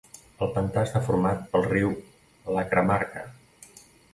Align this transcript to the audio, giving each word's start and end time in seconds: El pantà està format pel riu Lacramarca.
El 0.45 0.49
pantà 0.53 0.85
està 0.87 1.01
format 1.09 1.45
pel 1.51 1.67
riu 1.67 1.93
Lacramarca. 2.57 3.27